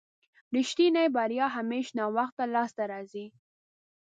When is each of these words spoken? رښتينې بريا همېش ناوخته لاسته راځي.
رښتينې 0.55 1.05
بريا 1.15 1.45
همېش 1.57 1.87
ناوخته 1.97 2.43
لاسته 2.53 2.83
راځي. 2.91 3.25